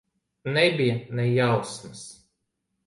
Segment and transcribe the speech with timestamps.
[0.55, 2.03] Nebija ne jausmas.